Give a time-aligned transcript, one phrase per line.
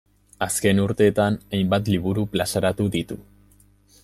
[0.45, 3.23] Azken urteetan hainbat liburu plazaratu ditu.